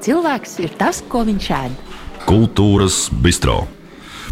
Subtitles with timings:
[0.00, 1.76] Cilvēks ir tas, ko viņš ēd.
[2.24, 3.66] Kultūras bistro.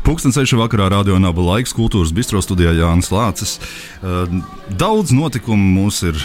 [0.06, 0.54] Pūkstens 6.
[0.56, 3.58] vakarā radio naba laiks kultūras bistro studijā Jānis Lācis.
[3.58, 4.38] Eh,
[4.80, 6.16] daudz notikumu mūs ir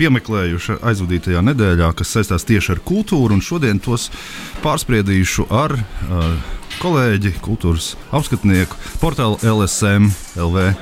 [0.00, 4.08] piemeklējuši aizvadītajā nedēļā, kas saistās tieši ar kultūru, un šodien tos
[4.64, 10.72] pārspriedīšu ar uh, kolēģi, kultūras apskatnieku portāla LSM LV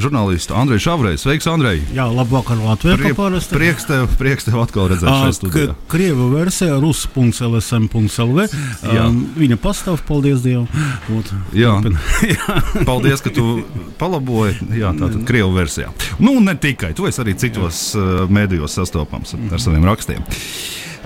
[0.00, 1.20] žurnālistu Andreju Šavrēju.
[1.20, 1.80] Sveiks, Andrej!
[1.96, 2.96] Jā, labvakar Latvijā.
[3.00, 3.12] Prie,
[3.50, 5.76] prieks, tev, prieks tev atkal redzēt šajā studijā.
[5.90, 8.46] Krievu versijā rus.lsm.lv.
[8.86, 10.68] Um, viņa pastāv, paldies Dievam.
[11.16, 11.76] Ot, jā.
[12.34, 12.58] jā.
[12.88, 13.62] paldies, ka tu
[14.00, 14.58] palaboji.
[14.76, 15.92] Jā, tā tad Krievu versijā.
[16.20, 16.92] Nu, ne tikai.
[16.96, 20.24] Tu esi arī citos uh, mēdījos sastopams ar saviem rakstiem.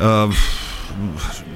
[0.00, 0.44] Uh,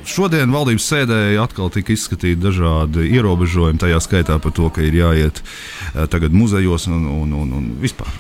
[0.05, 5.41] Šodien valdības sēdē atkal tika izskatīti dažādi ierobežojumi, tajā skaitā par to, ka ir jāiet
[5.41, 8.11] eh, tagad muzejos un, un, un, un vispār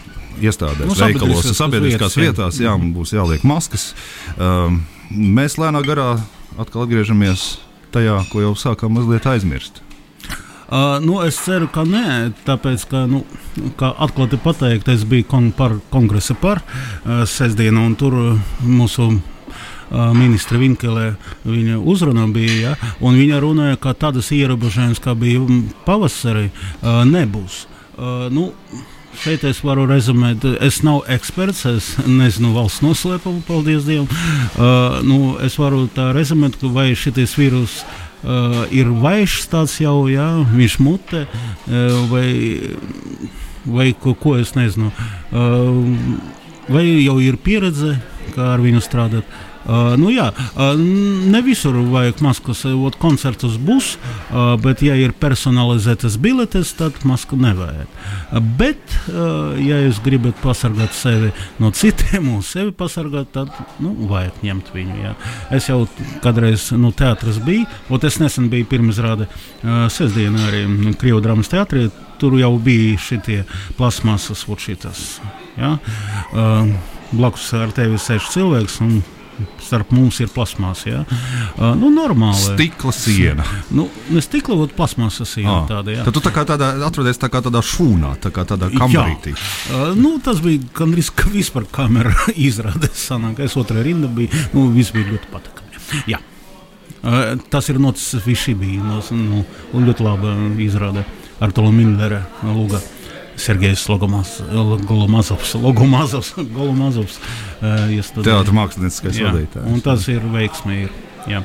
[0.42, 3.92] iestādēs, nu, veikalos, sabiedriskās vietās, jā, būs jāliek maskas.
[4.34, 6.15] Um, mēs lēnā garā
[6.59, 7.55] atkal atgriežamies
[7.95, 9.83] tajā, ko jau sākām mazliet aizmirst.
[10.64, 13.22] Uh, nu, es ceru, ka nē, tāpēc, ka, nu,
[13.78, 18.16] kā atklāti pateikt, es biju kon par kongresa par uh, sestdienu, un tur
[18.64, 19.12] mūsu
[20.17, 21.12] ministra Vinkelē
[21.45, 25.45] viņa uzruna bija, ja, viņa runāja, ka tādas ierobežojumas, kā bija
[25.87, 26.48] pavasarī,
[27.11, 27.64] nebūs.
[28.34, 28.50] Nu,
[29.15, 34.09] Šeit es varu rezumēt, es nav eksperts, es nezinu valsts noslēpumu, paldies Dievam.
[34.09, 40.27] Uh, nu, es varu tā rezumēt, vai šis vīrus uh, ir vaišs tāds jau, jā,
[40.50, 42.28] viņš mutē, uh, vai,
[43.65, 45.70] vai ko, ko es nezinu, uh,
[46.67, 47.95] vai jau ir pieredze,
[48.34, 49.31] kā ar viņu strādāt.
[49.31, 49.53] Uh,
[50.01, 50.29] nu jā,
[50.79, 52.65] ne visur vajag maskas.
[52.75, 53.95] Ot, koncertos būs,
[54.65, 57.91] bet, ja ir personalizētas biletes, tad masku nevajag.
[58.61, 58.97] Bet,
[59.65, 64.98] ja jūs gribat pasargāt sevi no citiem un sevi pasargāt, tad nu, vajag ņemt viņu.
[65.05, 65.15] Jā.
[65.55, 65.84] Es jau
[66.25, 69.28] kādreiz nu, teātris biju, un es nesen biju pirmizrāde
[69.65, 70.65] sestdienā arī
[71.01, 71.89] Krievijas drāmas teātrī.
[72.21, 73.41] Tur jau bija šie
[73.77, 75.19] plasmasas, šitas.
[75.59, 75.75] Ja?
[76.33, 76.71] Uh,
[77.12, 78.81] blakus ar tevi sēž cilvēks.
[78.84, 79.00] Un,
[79.62, 80.84] starp mums ir plasmas.
[80.87, 81.03] Ja?
[81.56, 82.41] Uh, nu, normāli.
[82.43, 83.47] Stikla siena.
[83.75, 85.62] Nu, ne stikla, bet plasmasa siena.
[85.62, 86.05] Ah, tāda, ja.
[86.06, 89.34] Tad tu tā kā tādā, atrodies tā kā tādā šūnā, tā kā tādā kamerītī.
[89.34, 92.15] Uh, nu, tas bija gandrīz ka vispār kamera
[92.49, 93.43] izrādes sanāk.
[93.44, 96.05] Es otrajā rinda biju, nu, viss bija ļoti patīkami.
[96.11, 96.23] Jā.
[97.05, 99.44] Uh, tas ir noticis visi bija, no, nu,
[99.75, 101.05] ļoti laba izrāde
[101.43, 102.81] ar Tolu Millera lūgu.
[103.37, 105.55] Sergejs Logomazovs,
[106.55, 107.19] Golomazovs.
[107.61, 109.71] Uh, Teātris mākslinieckais vadītājs.
[109.71, 110.91] Un tas ir veiksmīgi.
[111.31, 111.44] Jā.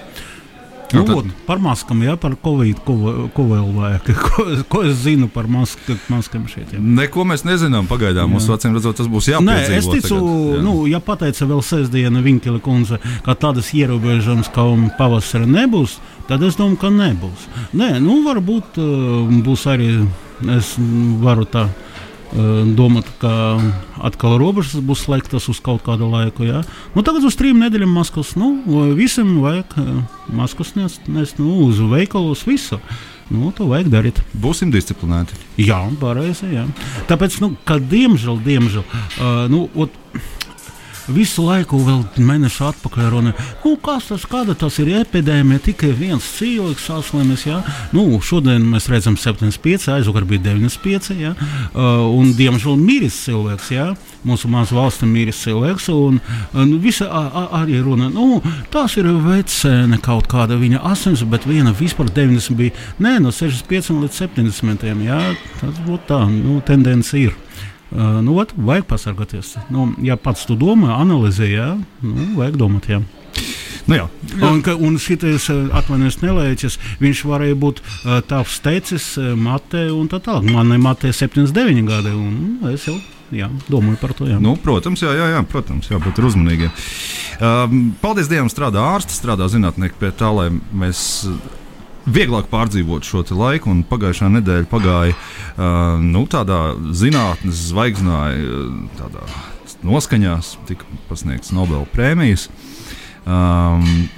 [0.90, 1.12] Nu, tad...
[1.20, 2.96] ot, par maskām, jā, par covid, ko,
[3.36, 4.08] ko vēl vajag.
[4.30, 6.72] Ko, ko es zinu par mask, maskām šeit?
[6.74, 6.80] Jā.
[6.82, 8.32] Neko mēs nezinām pagaidām.
[8.34, 9.50] Mums, acīm redzot, tas būs jāpiedzīvo.
[9.50, 10.64] Nē, es ticu, tagad, jā.
[10.66, 14.66] nu, ja pateica vēl sestdiena Vinkela kundze, ka tādas ierobežojums kā
[14.98, 16.00] pavasara nebūs,
[16.30, 17.46] tad es domāju, ka nebūs.
[17.78, 19.92] Nē, nu, varbūt uh, būs arī
[20.48, 20.76] Es
[21.20, 23.32] varu tā uh, domāt, ka
[24.06, 26.48] atkal robežas būs slēgtas uz kaut kādu laiku.
[26.48, 26.64] Ja?
[26.96, 28.36] Nu, tagad uz trim nedēļām maskas.
[28.40, 28.54] Nu,
[28.98, 29.94] visam vajag uh,
[30.32, 32.80] maskas nest, nest nu, uz veikalos visu.
[33.30, 34.24] Nu, to vajag darīt.
[34.34, 35.38] Būsim disciplinēti.
[35.62, 36.50] Jā, pareizi.
[36.56, 36.66] Jā.
[37.12, 39.94] Tāpēc, nu, ka, diemžēl, diemžēl uh, nu, ot,
[41.14, 46.26] visu laiku, vēl mēnešu atpakaļ runāja, nu, kas tas, kāda tas ir epidēmija, tikai viens
[46.38, 47.46] cilvēks saslimis.
[47.48, 47.62] Ja?
[47.96, 51.34] Nu, šodien mēs redzam 75, aizvakar bija 95, ja?
[51.36, 53.74] uh, un diemžēl miris cilvēks.
[53.76, 53.90] Ja?
[54.28, 56.20] Mūsu mazā valstī miris cilvēks, un,
[56.58, 57.08] un visa
[57.56, 58.42] arī runa, nu,
[58.74, 63.94] tās ir vecēne kaut kāda viņa asins, bet viena vispār 90 bija, nē, no 65
[64.04, 64.90] līdz 70.
[65.08, 65.22] Ja?
[65.62, 67.38] Tas būtu tā, nu, tendence ir.
[67.92, 69.56] Nu, ot, vajag pasargāties.
[69.74, 71.70] Nu, ja pats to domā, analizē, jā,
[72.06, 72.90] nu, vajag domāt.
[72.92, 73.02] Jā.
[73.90, 74.08] Nu jā.
[74.46, 80.22] Un, ka, un šis atvainojums nelēķis, viņš varēja būt uh, tavs teicis, matē un tā
[80.22, 80.46] tālāk.
[80.54, 83.00] Man ir matē 79 gadi, un es jau
[83.36, 84.28] jā, domāju par to.
[84.30, 84.38] Jā.
[84.42, 86.72] Nu, protams, jā, jā, jā, protams, jābūt uzmanīgiem.
[87.40, 91.26] Um, paldies Dievam, strādā ārsts, strādā zinātnieki pie tā, lai mēs
[92.16, 93.74] vieglāk pārdzīvot šo laiku.
[93.90, 98.22] Pagājušā nedēļa pagāja uh, nu, tādā zinātnīs zvaigznā,
[99.00, 99.26] tādā
[99.86, 102.50] noskaņās, tika pasniegts Nobela prēmijas.
[103.26, 104.10] Um,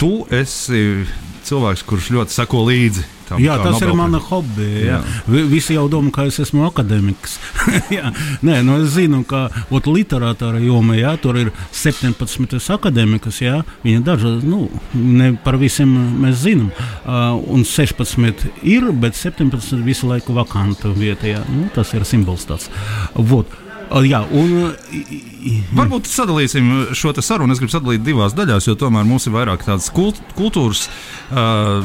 [0.00, 1.06] tu esi
[1.46, 3.06] cilvēks, kurš ļoti seko līdzi.
[3.26, 4.82] Tam, jā, tas Nobel ir mana hobija.
[4.86, 5.00] Jā.
[5.02, 5.42] Jā.
[5.50, 7.36] Visi jau domā, ka es esmu akadēmiks.
[8.46, 13.42] nē, nu es zinu, ka ot, literatūra jomā jā, tur ir 17 akadēmikas.
[13.42, 15.92] Jā, viņa dažas, nu, ne par visiem
[16.22, 16.70] mēs zinām.
[17.02, 21.40] Uh, un 16 ir, bet 17 visu laiku vakanta vietā.
[21.50, 22.70] Nu, tas ir simbols tāds.
[23.16, 23.65] Vot.
[24.06, 24.72] Jā, un,
[25.76, 27.54] Varbūt sadalīsim šo sarunu.
[27.54, 31.84] Es gribu sadalīt divās daļās, jo tomēr mums ir vairāk tādas kult, kultūras uh,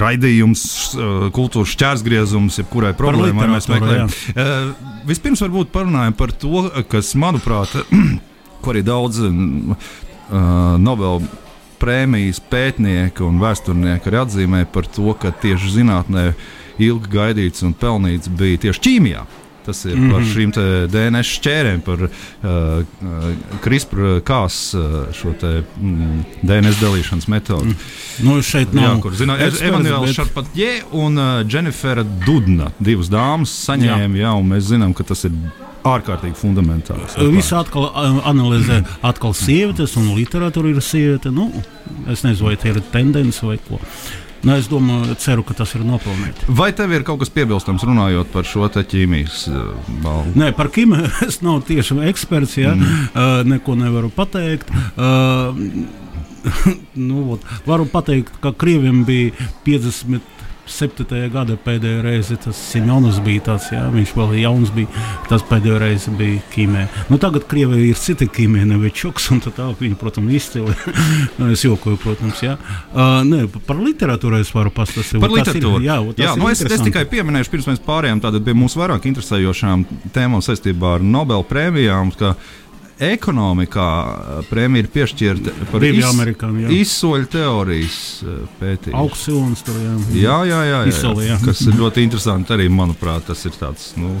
[0.00, 0.64] raidījums,
[0.96, 4.12] uh, kultūras šķērsgriezums, jebkurai problēmai mēs meklējam.
[4.34, 4.68] Uh,
[5.08, 7.72] vispirms varbūt parunājam par to, kas, manuprāt,
[8.62, 9.90] ko arī daudz uh,
[10.82, 11.24] Nobel
[11.80, 16.28] prēmijas pētnieki un vēsturnieki arī atzīmē par to, ka tieši zinātnē
[16.82, 19.24] ilgi gaidīts un pelnīts bija tieši ķīmijā.
[19.66, 20.12] Tas ir mm -hmm.
[20.12, 20.30] par mhm.
[20.30, 20.52] šīm
[20.92, 22.10] DNS šķērēm, par uh,
[23.64, 27.74] CRISPR kās uh, šo te, mm, DNS dalīšanas metodi.
[27.74, 28.26] Mm.
[28.28, 28.84] Nu, šeit nav.
[28.84, 30.16] Jā, kur zināt, Emanuēls bet...
[30.20, 34.28] Šarpatjē un uh, Dženifera Dudna, divas dāmas saņēma, jā.
[34.28, 35.34] jā, un mēs zinām, ka tas ir
[35.86, 37.16] ārkārtīgi fundamentāls.
[37.32, 37.90] Visi atkal
[38.26, 41.32] analizē atkal sievietes, un literatūra ir sieviete.
[41.34, 41.50] Nu,
[42.10, 43.80] es nezinu, vai tie ir tendence vai ko.
[44.44, 46.46] Nu, es domāju, ceru, ka tas ir nopelnīts.
[46.58, 50.34] Vai tev ir kaut kas piebilstams runājot par šo ķīmijas uh, balvu?
[50.38, 52.58] Nē, par ķīmiju es nav tieši eksperts.
[52.60, 52.74] Ja?
[52.76, 53.06] Mm.
[53.12, 54.70] Uh, neko nevaru pateikt.
[54.96, 55.56] Uh,
[57.08, 59.32] nu, varu pateikt, ka Krievijam bija
[59.66, 60.34] 50
[60.66, 61.06] 7.
[61.32, 65.04] gada pēdējā reize tas Simons bija tāds, jā, viņš vēl jauns bija.
[65.30, 66.86] Tas pēdējo reizi bija ķīmē.
[67.12, 70.74] Nu, tagad Krievijā ir cita ķīmē, nevis čoks, un tā tālāk viņi, protams, izcili.
[71.54, 72.56] es jokoju, protams, jā.
[72.92, 75.22] Uh, ne, par literatūru es varu pastāstīt.
[75.22, 75.80] Par literatūru.
[75.80, 79.86] Ir, jā, jā nu es, es tikai pieminēšu, pirms mēs pārējām pie mūsu vairāk interesējošām
[80.14, 82.12] tēmām saistībā ar Nobel prēmijām
[83.02, 88.98] ekonomikā eh, prēmija ir piešķirta par izsoļu teorijas eh, pētījumu.
[89.02, 89.94] Augstsilons tur jā.
[90.16, 91.38] Jā, jā, jā, jā, Izsoli, jā.
[91.44, 94.16] Kas ir ļoti interesanti arī, manuprāt, tas ir tāds, nu,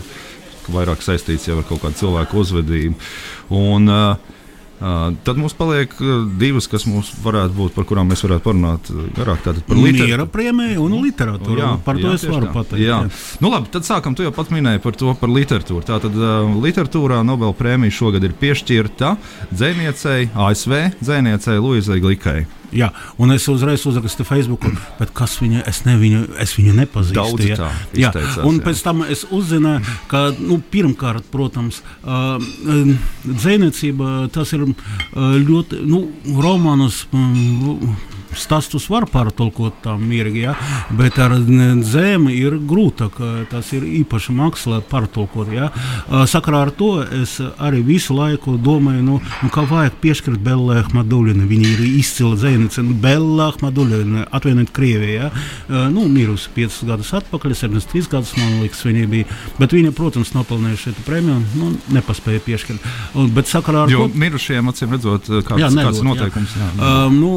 [0.72, 3.12] vairāk saistīts jau ar kaut kādu cilvēku uzvedību.
[3.56, 4.35] Un, Uh,
[4.78, 5.92] tad mums paliek
[6.40, 9.42] divas, kas mums varētu būt, par kurām mēs varētu parunāt garāk.
[9.46, 10.28] Tātad par literatūru.
[10.36, 11.60] Prēmiju un literatūru.
[11.62, 12.54] Jā, par to jā, es varu tā.
[12.58, 12.82] pateikt.
[12.84, 13.00] Jā.
[13.06, 13.40] Jā.
[13.44, 14.16] Nu, labi, tad sākam.
[14.16, 15.84] Tu jau pat minēji par to par literatūru.
[15.86, 16.20] Tātad
[16.66, 19.16] literatūrā Nobel prēmija šogad ir piešķirta
[19.52, 22.40] dzēniecei, ASV dzēniecei Luizai Glikai.
[22.74, 22.90] Jā,
[23.22, 24.66] un es uzreiz uzrakstu Facebook,
[25.16, 27.18] kas viņa, es, ne, viņu, es viņu nepazīstu.
[27.18, 27.70] Daudz ja?
[27.94, 28.64] jā, un jā.
[28.66, 32.36] pēc tam es uzzināju, ka nu, pirmkārt, protams, uh,
[33.26, 34.74] dzēniecība tas ir uh,
[35.16, 36.06] ļoti, nu,
[36.42, 37.04] romānus.
[37.14, 40.54] Uh, stāstus var pārtulkot tā mierīgi, ja?
[40.96, 41.34] bet ar
[41.86, 43.18] zemi ir grūtāk.
[43.50, 45.52] Tas ir īpaši mākslā pārtulkot.
[45.54, 45.70] Ja?
[46.28, 51.48] Sakarā ar to es arī visu laiku domāju, nu, nu, ka vajag piešķirt Bellai Ahmaduļinai.
[51.50, 52.84] Viņa ir izcila zēniece.
[53.02, 55.30] Bella Ahmaduļina, atvainojiet, Krievijā.
[55.30, 55.84] Ja?
[55.92, 59.28] Nu, mirusi 5 gadus atpakaļ, 73 gadus man liekas, viņa bija.
[59.60, 62.88] Bet viņa, protams, nopelnīja šo prēmiju, nu, nepaspēja piešķirt.
[63.36, 66.56] Bet sakarā ar jo, to mirušajiem, acīm redzot, kāds, jā, nedod, kāds noteikums.
[66.56, 66.66] Jā.
[66.66, 67.32] Jā, uh, nu,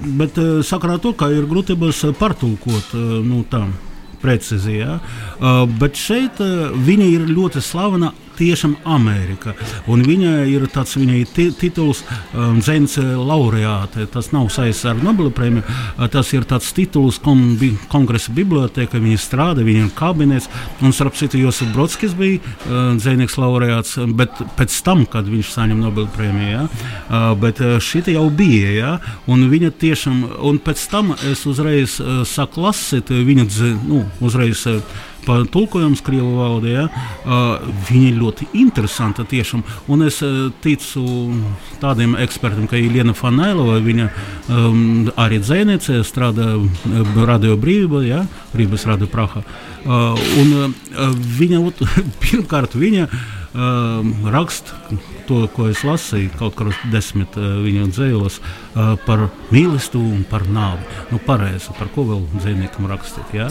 [0.00, 3.66] Bet eh, sakarā to, ka ir grūtības eh, pārtulkot eh, nu, tā
[4.20, 4.74] precīzi.
[4.82, 4.98] Ja?
[5.80, 6.42] Bet šeit
[6.76, 8.10] viņa ir ļoti slavena
[8.40, 9.54] tiešām Amerika.
[9.90, 11.22] Un viņa ir tāds viņai
[11.60, 12.02] tituls
[12.32, 14.06] um, Zemes laureāte.
[14.10, 15.64] Tas nav saistīts ar Nobela prēmiju.
[15.66, 19.00] Uh, tas ir tāds tituls kon, bi, kongresa biblioteka.
[19.00, 20.48] Viņa strādā, viņa ir kabinets.
[20.84, 25.82] Un starp citu, Josef Brodskis bija uh, dzēnieks laureāts, bet pēc tam, kad viņš saņem
[25.84, 26.50] Nobela prēmiju.
[26.50, 26.64] Ja?
[26.66, 28.72] Uh, bet šī jau bija.
[28.74, 28.92] Ja?
[29.30, 33.48] Un viņa tiešām, un pēc tam es uzreiz uh, saku lasīt viņa,
[33.84, 34.66] nu, uzreiz.
[34.70, 36.74] Uh, tulkojums Krievijas valodā.
[36.74, 36.84] Ja?
[37.88, 39.64] Viņa ir ļoti interesanta tiešām.
[39.90, 40.20] Un es
[40.64, 41.04] ticu
[41.82, 43.78] tādiem ekspertiem, kā Ilija Fanailova.
[43.84, 44.08] Viņa
[44.48, 46.52] um, arī dzēniece strādā
[47.26, 48.24] Radio Brīvība, ja?
[48.54, 49.44] Brīvības Radio Praha.
[49.84, 50.74] Un,
[51.40, 51.60] viņa,
[52.24, 53.06] pirmkārt, viņa
[54.30, 57.86] raksta to, ko es lasīju, kaut kādos desmit viņa
[58.38, 60.84] uh, par mīlestību un par nāvi.
[61.10, 63.34] Nu, pareizi, par ko vēl dzēniekam rakstīt.
[63.34, 63.48] Ja?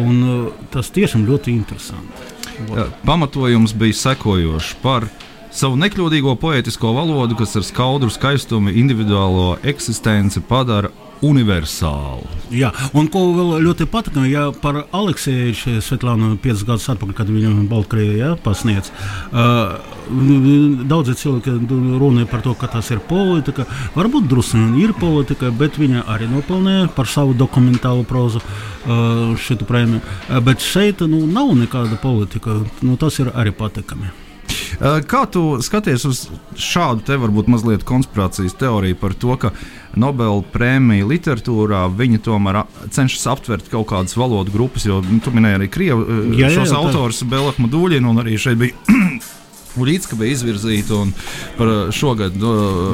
[0.00, 2.30] Un, tas tiešām ļoti interesanti.
[2.72, 5.08] Jā, pamatojums bija sekojošs par
[5.52, 12.28] savu nekļūdīgo poetisko valodu, kas ar skaudru skaistumu individuālo eksistenci padara universāli.
[12.52, 17.52] Jā, un ko vēl ļoti patīk, ja par Aleksēju Svetlānu 5 gadus atpakaļ, kad viņa
[17.70, 18.92] Baltkrievijā pasniedz.
[19.32, 21.52] Uh, Daudzi cilvēki
[22.00, 23.64] runāja par to, ka tas ir politika.
[23.94, 30.02] Varbūt drusku ir politika, bet viņa arī nopelnīja par savu dokumentālu prozu uh, šo prēmiju.
[30.02, 32.58] Uh, bet šeit nu, nav nekāda politika.
[32.82, 34.31] Nu, tas ir arī patīkami.
[34.80, 36.22] Kā tu skaties uz
[36.58, 39.52] šādu te varbūt mazliet konspirācijas teoriju par to, ka
[39.98, 42.62] Nobela prēmija literatūrā viņi tomēr
[42.94, 46.72] cenšas aptvert kaut kādas valodu grupas, jo nu, tu minēji arī krievu jā, jā, šos
[46.72, 48.76] jā, autors Belahmu Dūļinu un arī šeit bija
[49.80, 51.12] Līdzka bija izvirzīta un
[51.56, 52.36] par šogad.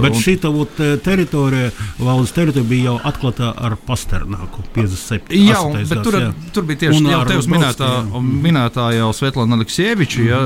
[0.02, 0.20] Bet un...
[0.22, 0.36] šī
[1.04, 5.34] teritorija, valsts teritorija bija jau atklāta ar Pasternāku 57.
[5.34, 6.30] Jā, un, bet tur, jā.
[6.54, 7.90] tur bija tieši jau tevis minētā,
[8.48, 10.28] minētā jau Svetlana Aleksieviča, mm.
[10.28, 10.40] ja,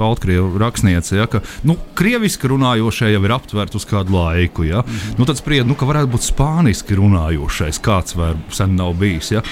[0.00, 4.66] Baltkrievu rakstniece, ja, ka nu, krieviski runājošie jau ir aptverti uz kādu laiku.
[4.68, 4.84] Ja.
[4.86, 5.18] Mm.
[5.20, 9.34] Nu, tad spried, nu, ka varētu būt spāniski runājošais, kāds vēl sen nav bijis.
[9.38, 9.44] Ja.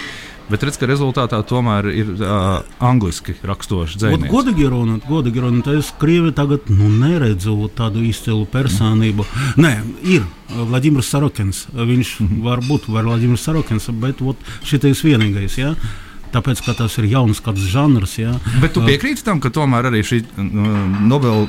[0.48, 4.32] Bet redz, ka rezultātā tomēr ir uh, angliski raksturošs dzēnieks.
[4.32, 9.26] Godīgi runāt, godīgi runāt, es Krievi tagad nu, neredzu tādu izcilu personību.
[9.28, 9.62] Mm.
[9.64, 9.72] Nē,
[10.08, 11.66] ir Vladimirs Sarokins.
[11.76, 12.42] Viņš mm.
[12.46, 14.24] var būt Vladimirs Sarokins, bet
[14.66, 15.60] šitais vienīgais.
[15.60, 15.74] Ja?
[16.32, 18.18] Tāpēc, ka tas ir jauns kāds žanrs.
[18.20, 18.34] Ja?
[18.62, 21.46] Bet tu piekrīti tam, ka tomēr arī šī Nobela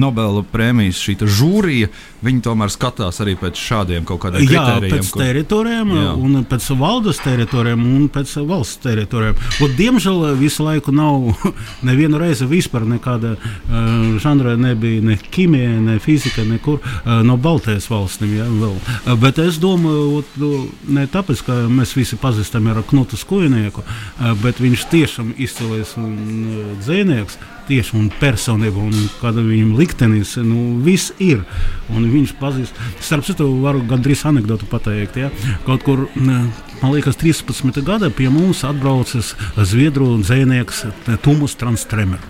[0.00, 1.88] Nobela prēmijas šī žūrija,
[2.24, 4.88] viņi tomēr skatās arī pēc šādiem kaut kādiem kritērijiem.
[4.88, 5.22] Jā, pēc kur...
[5.22, 6.12] teritorijām, jā.
[6.18, 9.38] un pēc valdes teritorijām, un pēc valsts teritorijām.
[9.64, 11.30] Un, diemžēl visu laiku nav
[11.88, 17.88] nevienu reizi vispār nekāda uh, žanra, nebija ne ķīmija, ne fizika, nekur uh, no Baltijas
[17.92, 18.34] valstīm.
[18.38, 18.76] Ja, vēl.
[18.76, 20.38] uh, bet es domāju, ot,
[20.90, 26.14] ne tāpēc, ka mēs visi pazīstam ar Knutu Skujnieku, uh, bet viņš tiešām izcilies un
[26.18, 31.42] uh, dzēnieks tieši un personība, un kāda viņam liktenis, nu, viss ir.
[31.94, 32.78] Un viņš pazīst.
[33.04, 35.18] Starp citu, varu gandrīz anekdotu pateikt.
[35.20, 35.32] Ja?
[35.66, 36.50] Kaut kur, man
[36.92, 37.82] liekas, 13.
[37.86, 40.86] gada pie mums atbraucis Zviedru dzēnieks
[41.24, 42.22] Tumus Transtremer.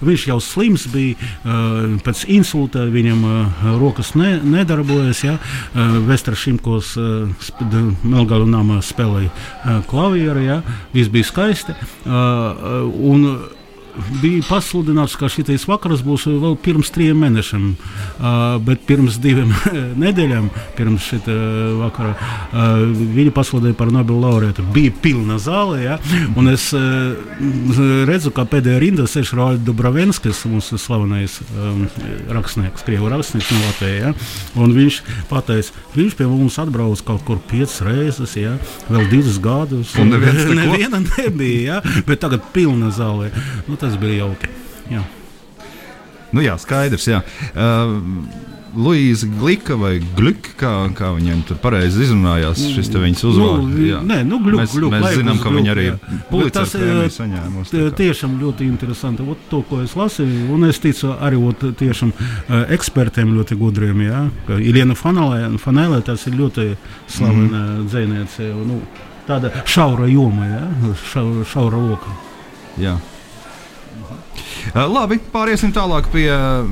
[0.00, 5.20] Viņš jau slims bija, uh, pēc insulta viņam uh, rokas ne, nedarbojas.
[5.26, 5.36] Ja?
[5.74, 10.60] Uh, Vēstures Šimkos Melngalu nama spēlēja klavieru, ja?
[10.94, 11.76] viss bija skaisti.
[12.06, 13.26] Un,
[14.22, 17.66] bija pasludināts, ka šis vakars būs vēl pirms trim mēnešiem,
[18.66, 19.52] bet pirms divām
[20.04, 21.20] nedēļām, pirms šī
[21.80, 22.14] vakara,
[22.90, 24.64] viņi pasludināja par Nobela laureātu.
[24.74, 25.98] Bija pilna zāle, ja?
[26.38, 26.70] un es
[28.08, 31.38] redzu, ka pēdējā rindā sēž Roļs Dubravskis, mūsu slavenais
[32.30, 34.00] rakstnieks, krievu rakstnieks no Latvijas.
[34.00, 34.12] Ja?
[34.60, 38.56] Un viņš pateica, viņš pie mums atbrauc kaut kur piecas reizes, ja?
[38.90, 39.94] vēl divus gadus.
[40.00, 42.02] Un neviens neviena nebija, ja?
[42.06, 43.30] bet tagad pilna zāle.
[43.68, 44.52] Nu, tas bija jauki.
[44.90, 45.02] Jā.
[46.30, 47.08] Nu, jā, skaidrs.
[47.10, 47.24] Jā.
[47.54, 47.98] Uh,
[48.70, 53.66] Luīza Glika vai Glika, kā, kā viņiem tur pareizi izrunājās šis viņas uzvārds.
[53.66, 55.86] Nu, nē, nu, glup, mēs, glup, mēs zinām, ka viņa arī
[56.54, 57.82] tas ir saņēmusi.
[57.98, 59.26] Tiešām ļoti interesanti.
[59.26, 62.14] Ot, to, ko es lasīju, un es ticu arī ot, tiešām
[62.76, 64.06] ekspertiem ļoti gudriem.
[64.06, 64.24] Jā,
[64.60, 66.70] Iliena Fanēlē, tas ir ļoti
[67.10, 67.86] slavena mm.
[67.90, 68.52] dzēniece.
[68.70, 68.82] Nu,
[69.26, 72.20] tāda šaura joma, jā, šaura, šaura loka.
[72.80, 73.00] Jā.
[74.70, 76.68] Uh, labi, pāriesim tālāk pie uh,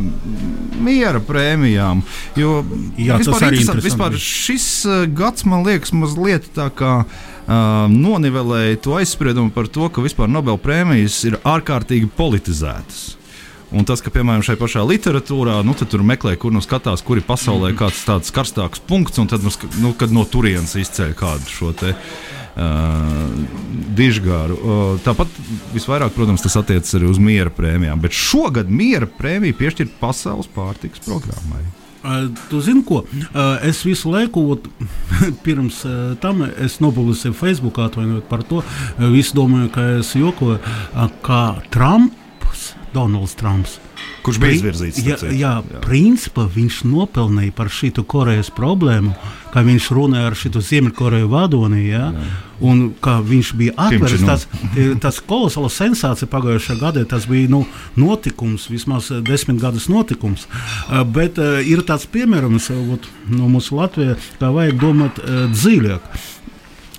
[0.82, 2.02] miera prēmijām.
[2.38, 2.62] Jo
[2.98, 7.02] Jā, vispār, vispār šis uh, gads man liekas mazliet tā kā.
[7.48, 13.14] Uh, nonivelēja to aizspriedumu par to, ka vispār Nobel prēmijas ir ārkārtīgi politizētas.
[13.72, 17.24] Un tas, ka, piemēram, šai pašā literatūrā, nu, tur meklē, kur nu skatās, kur ir
[17.24, 17.78] pasaulē mhm.
[17.80, 21.96] kāds tāds karstāks punkts, un tad, nu, nu kad no turienes izceļ kādu šo te.
[21.96, 22.37] Uh,
[23.98, 24.58] dižgāru.
[24.58, 25.32] Uh, tāpat
[25.74, 28.00] visvairāk, protams, tas attiecas arī uz miera prēmijām.
[28.02, 31.64] Bet šogad miera prēmija piešķirta pasaules pārtikas programmai.
[31.98, 33.02] Uh, tu zini, ko?
[33.02, 34.68] Uh, es visu laiku, ot,
[35.46, 38.62] pirms uh, tam, es nopublicēju Facebook atvainojot par to.
[39.14, 40.60] Visi domāju, ka es jokoju,
[41.26, 41.42] kā
[41.74, 43.78] Trumps, Donalds Trumps
[44.28, 45.00] Kurš bija izvirzīts?
[45.00, 45.30] Jā, jā,
[45.62, 49.14] jā, principā viņš nopelnīja par šī Korejas problēmu,
[49.52, 51.84] ka viņš runāja ar šo Ziemeļkoreju vadoni.
[51.88, 52.10] Ja?
[52.64, 54.46] Un kā viņš bija atveris, tas,
[55.02, 57.04] tas kolosāls sensācija pagājušā gadā.
[57.08, 57.62] Tas bija nu,
[57.98, 60.48] notikums, vismaz desmit gadus notikums.
[60.48, 65.22] Uh, bet ir tāds piemērs uh, no mūsu Latvijas, kā vajag domāt
[65.54, 66.12] dziļāk.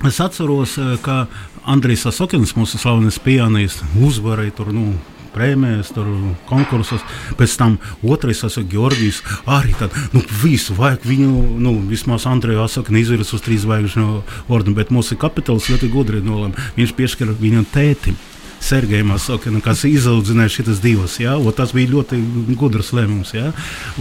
[0.07, 1.25] Es atceros, ka
[1.67, 4.71] Andrijs Sasokins, mūsu slavenais pianists, uzvarēja tur.
[4.71, 4.93] Nu,
[5.33, 6.09] prēmijas, tur
[6.49, 7.03] konkursos.
[7.39, 9.21] Pēc tam otrais esmu Georgijs.
[9.49, 14.09] Arī tad, nu, visu vajag viņu, nu, vismaz Andreju Asakni izvirs uz trīs zvaigžņu
[14.47, 16.69] ordeni, bet mūsu kapitāls ļoti gudri nolēma.
[16.79, 18.19] Viņš piešķira viņam tētim.
[18.59, 21.17] Sergejam Asokinam, kas izaudzināja šīs divas.
[21.21, 21.37] Ja?
[21.39, 22.19] O, tas bija ļoti
[22.59, 23.33] gudrs lēmums.
[23.35, 23.53] Ja?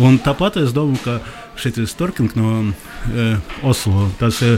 [0.03, 1.19] Un tāpat es domāju, ka
[1.59, 3.29] šis Turkins no e,
[3.67, 4.57] Oslo, tas e,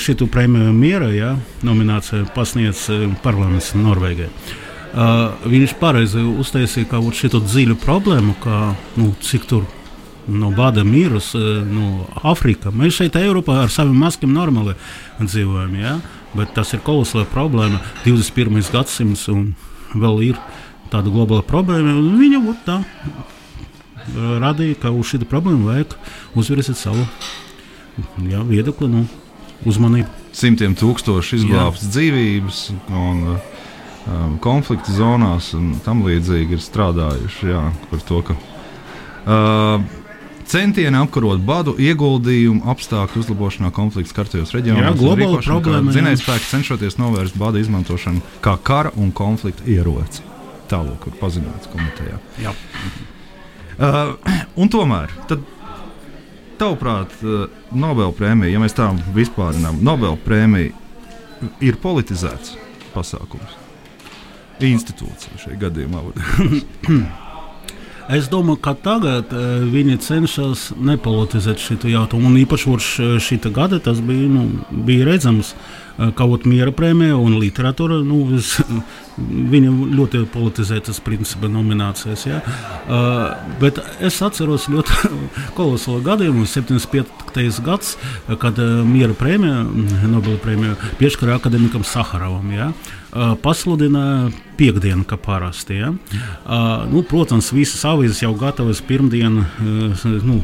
[0.00, 1.34] šitu prēmiju miera ja?
[1.66, 4.68] nominācija pasniedz e, parlaments Norvēģijai.
[4.90, 9.68] Uh, viņš pareizi uztaisīja kaut kādu dziļu problēmu, kā, nu, cik tur
[10.30, 11.32] no bada mīrus,
[11.66, 12.74] no Āfrikas.
[12.76, 14.76] Mēs šeit, Eiropā, ar saviem maskiem normāli
[15.20, 15.76] dzīvojam.
[15.80, 15.96] Ja?
[16.36, 17.80] Bet tas ir kolosāla problēma.
[18.04, 18.60] 21.
[18.72, 19.52] gadsimts un
[19.94, 20.40] vēl ir
[20.92, 21.96] tāda globāla problēma.
[22.20, 22.80] Viņa tā
[24.42, 25.96] radīja, ka uz šī problēma vajag
[26.38, 27.04] uzvirzīt savu
[28.26, 29.04] jā, viedokli, nu,
[29.68, 30.08] uzmanību.
[30.36, 32.60] Simtiem tūkstoši izglābtas dzīvības.
[32.94, 33.59] Un, uh,
[34.06, 40.00] um, konflikta zonās un tam līdzīgi ir strādājuši jā, par to, ka uh,
[40.50, 44.82] centieni apkarot badu, ieguldījumu apstākļu uzlabošanā konflikta skartajos reģionos.
[44.82, 45.94] Jā, globāla problēma.
[45.94, 50.26] Zinājspēki cenšoties novērst bada izmantošanu kā kara un konflikta ieroci.
[50.70, 52.18] Tālāk, kur paziņots komitejā.
[52.42, 52.54] Jā.
[53.80, 54.12] Uh,
[54.60, 55.42] un tomēr, tad,
[56.60, 60.74] tavuprāt, uh, Nobel prēmija, ja mēs tā vispārinām, Nobel prēmija
[61.64, 62.56] ir politizēts
[62.94, 63.59] pasākums.
[64.68, 66.04] Institūcija šajā gadījumā.
[68.10, 72.26] Es domāju, ka tagad uh, viņi cenšas nepolitizēt šo jautājumu.
[72.26, 78.00] Un īpaši šī gada tas bija, nu, bija redzams, uh, ka miera prēmija un literatūra
[78.06, 78.54] nu, es,
[79.20, 82.26] viņa ļoti politizētas principa nominācijas.
[82.28, 82.40] Ja?
[82.86, 85.10] Uh, bet es atceros ļoti
[85.58, 87.60] kolosālu gadījumu, 75.
[87.66, 87.96] gads,
[88.40, 89.64] kad uh, miera prēmija,
[90.10, 92.48] Nobela prēmija piešķīra akadēmikam Saharovam.
[92.54, 92.70] Ja?
[93.10, 95.80] Uh, pasludināja piekdienu, kā parasti.
[95.82, 95.92] Ja?
[95.92, 100.40] Uh, nu, protams, visas avīzes jau gatavas pirmdienu, uh, nu,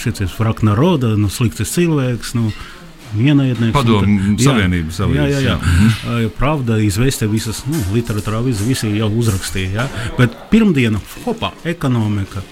[0.00, 2.34] šis ir frakna roda, nu, slikts cilvēks.
[2.38, 2.50] Nu,
[3.14, 3.74] vienaidnieks.
[3.76, 5.56] Padomu Savienības jā, jā, jā, jā.
[5.60, 6.32] Mhm.
[6.38, 9.70] Pravda izvēste visas nu, literatūrā, visi, jau uzrakstīja.
[9.80, 9.88] Jā.
[10.18, 12.44] Bet pirmdiena, hopā, ekonomika,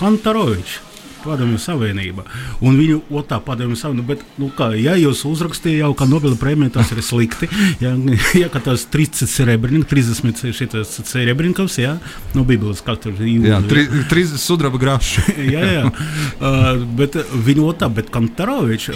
[0.00, 0.82] Kantarovičs.
[1.24, 2.26] Padomju Savienība.
[2.64, 4.14] Un viņu otrā padomju Savienība.
[4.14, 7.48] Bet, nu, kā, ja jūs uzrakstījāt jau, ka Nobela prēmija tas ir slikti,
[7.84, 7.94] ja,
[8.36, 11.96] ja tas 30 cerebrinieks, 30 šitas cerebrinieks, ja,
[12.36, 13.48] no Bībeles tur ir.
[13.48, 15.24] Jā, 30 sudraba graši.
[15.54, 15.88] jā, jā.
[15.88, 18.92] Uh, bet viņu otrā, bet Kantarovičs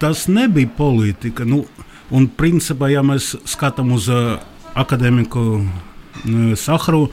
[0.00, 1.46] tas nebija politika.
[1.48, 1.64] Nu,
[2.10, 4.38] un, principā, ja mēs skatām uz uh,
[4.78, 5.66] akadēmiku uh,
[6.58, 7.08] Sahru,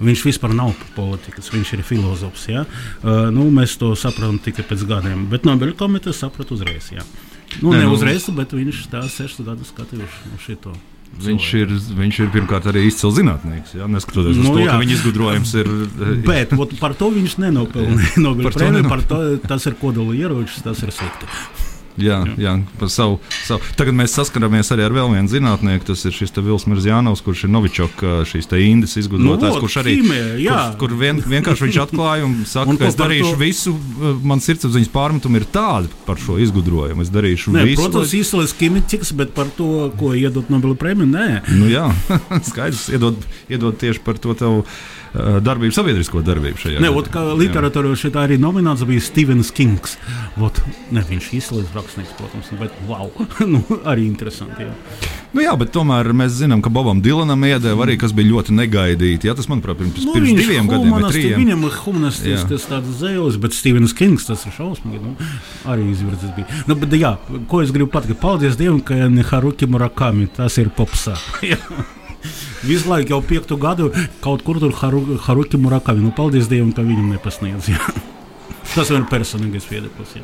[0.00, 2.46] viņš vispār nav politikas, viņš ir filozofs.
[2.52, 2.64] Ja?
[3.02, 6.92] Uh, nu, mēs to saprotam tikai pēc gadiem, bet Nobel komiteja saprata uzreiz.
[6.94, 7.04] Ja?
[7.58, 10.78] Nu, ne, ne nu, uzreiz, bet viņš tā sešus gadus skatījuši uz šo.
[11.10, 13.74] Viņš ir, viņš ir pirmkārt arī izcils zinātnēks.
[13.74, 13.88] Ja?
[13.90, 14.70] Neskatoties uz nu, to, jā.
[14.70, 15.70] ka viņa izgudrojums ir.
[16.28, 19.40] Bet par to viņš nenopelnīja Nobel prēmiju.
[19.42, 21.26] Tas ir kodola ierocis, tas ir slikti.
[21.98, 22.54] Jā, jā.
[22.78, 23.64] jā savu, savu.
[23.78, 25.88] Tagad mēs saskaramies arī ar vēl vienu zinātnieku.
[25.90, 30.20] Tas ir šis Vils Mirzjānovs, kurš ir Novičoka šīs indas izgudrotājs, nu, kurš arī ķīmē,
[30.46, 33.40] kur, kur vien, vienkārši viņš atklāja un saka, un ka es darīšu to...
[33.40, 33.74] visu.
[34.26, 37.04] Man sirdsapziņas pārmetumi ir tādi par šo izgudrojumu.
[37.06, 37.82] Es darīšu nē, visu.
[37.82, 38.22] Protams, lai...
[38.22, 41.28] izsmeļs ķīmiķis, bet par to, ko iedot Nobela prēmiju, nē.
[41.56, 41.88] Nu, jā,
[42.50, 43.18] skaidrs, iedod,
[43.50, 44.62] iedod tieši par to tev
[45.14, 47.34] darbību, sabiedrisko darbību šajā ne, gadījumā.
[47.40, 49.96] Literatūrā šeit arī nomināts bija Stevens Kings.
[50.38, 50.60] Ot,
[50.94, 53.10] ne, viņš izslēdz rakstnieks, protams, bet wow,
[53.52, 54.62] nu, arī interesanti.
[54.62, 54.74] Jā.
[55.32, 59.28] Nu jā, bet tomēr mēs zinām, ka Bobam Dilanam iedeva arī, kas bija ļoti negaidīti.
[59.28, 61.36] Jā, tas, manuprāt, pirms, nu, pirms diviem gadiem vai trim.
[61.38, 65.00] Viņam ir humanistisks tāds zēles, bet Stevens Kings tas ir šausmīgi.
[65.04, 65.30] Nu,
[65.70, 66.62] arī izvirzis bija.
[66.68, 67.14] Nu, bet, jā,
[67.50, 68.20] ko es gribu pateikt?
[68.22, 71.16] Paldies Dievam, ka ne Haruki Murakami, tas ir popsā.
[72.66, 73.88] Visu laiku jau piekto gadu
[74.20, 76.04] kaut kur tur Haru, Haruki Murakami.
[76.04, 77.70] Nu, paldies Dievam, ka viņam nepasniedz.
[78.74, 80.18] Tas ir personīgais viedoklis.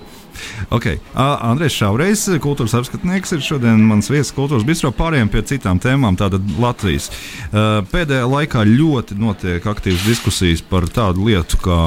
[0.75, 1.01] Okay.
[1.15, 4.91] Andrēs Šaureiz, kultūras apskatnieks, ir šodien mans viesis kultūras bistro.
[4.97, 7.11] Pārējiem pie citām tēmām, tātad Latvijas.
[7.53, 11.79] Pēdējā laikā ļoti notiek aktīvas diskusijas par tādu lietu kā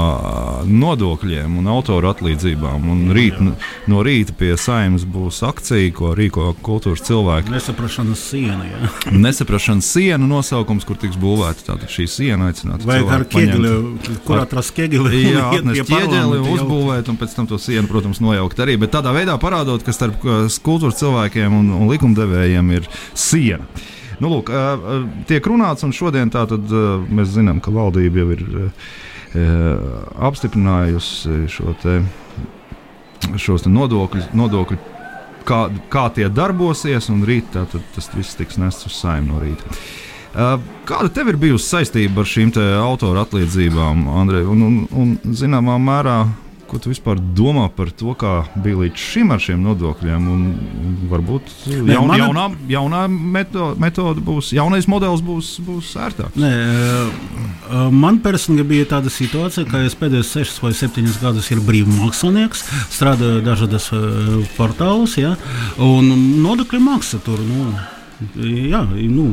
[0.70, 2.88] nodokļiem un autoru atlīdzībām.
[2.94, 3.40] Un rīt,
[3.90, 7.54] no rīta pie saimnes būs akcija, ko rīko kultūras cilvēki.
[7.54, 8.66] Nesaprašanas siena.
[8.70, 8.92] Jā.
[9.26, 12.52] Nesaprašanas siena nosaukums, kur tiks būvēta šī siena.
[12.88, 13.74] Vai ar ķēgeli,
[14.26, 15.24] kur atrast ķēgeli?
[15.30, 19.12] Jā, atnest ķēgeli, uzbūvēt un pēc tam to sienu, protams, nojaukt nojaukt arī, bet tādā
[19.16, 20.24] veidā parādot, ka starp
[20.64, 23.68] kultūras cilvēkiem un, un likumdevējiem ir siena.
[24.20, 24.52] Nu, lūk,
[25.30, 26.68] tiek runāts, un šodien tātad,
[27.08, 28.42] mēs zinām, ka valdība jau ir
[30.28, 32.02] apstiprinājusi šo te,
[33.40, 34.80] šos te nodokļu, nodokļu
[35.48, 39.80] kā, kā tie darbosies, un rīt tātad, tas viss tiks nests uz saimnu no rīta.
[40.90, 42.52] Kāda tev ir bijusi saistība ar šīm
[42.84, 44.46] autora atlīdzībām, Andrej?
[44.52, 46.20] Un, un, un zināmā mērā
[46.70, 50.28] Ko tu vispār domā par to, kā bija līdz šim ar šiem nodokļiem?
[50.30, 50.44] Un,
[51.10, 52.20] varbūt jaun, mana...
[52.22, 56.38] jaunā, jaunā meto, metode būs, jaunais modelis būs, būs ērtāks.
[56.40, 56.52] Nē,
[57.96, 62.66] man personīgi bija tāda situācija, ka es pēdējos sešus vai septiņus gadus ir brīvs mākslinieks,
[62.94, 63.90] strādāju dažādas
[64.58, 65.36] portālus, ja,
[65.82, 67.42] un nodokļu maksa tur.
[67.50, 67.72] Nu,
[68.46, 69.32] jā, nu,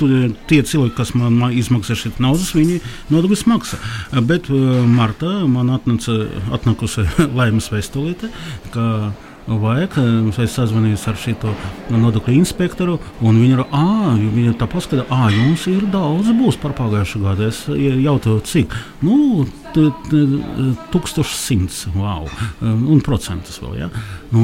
[0.00, 2.80] tie cilvēki, kas man izmaksā šeit naudas, viņi
[3.12, 3.80] nodokļus maksā.
[4.26, 6.12] Bet uh, martā man atnāca
[6.56, 7.06] atnākusi
[7.38, 8.32] laimes vēstulīte,
[8.74, 8.86] ka
[9.46, 9.94] vajag.
[10.42, 11.52] Es sazvanījos ar šo
[11.94, 13.62] nodokļu inspektoru, un viņi ir
[14.34, 17.42] viņa tā paskata, ah, jums ir daudz būs par pagājušo gadu.
[17.50, 18.68] Es jautāju, cik?
[19.06, 19.16] Nu,
[19.76, 22.22] 1100, wow,
[22.62, 23.72] un procentus vēl.
[23.84, 23.88] Ja?
[24.34, 24.42] Nu,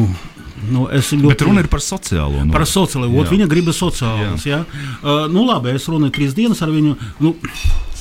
[0.70, 1.28] nu, ļoti.
[1.28, 2.44] Bet runa ir par sociālo.
[2.52, 3.24] Par sociālo.
[3.30, 4.46] Viņa grib sociālus.
[4.46, 4.62] Jā.
[4.62, 4.90] Jā.
[5.00, 6.96] Uh, nu, labi, es runāju trīs dienas ar viņu.
[7.22, 7.34] Nu,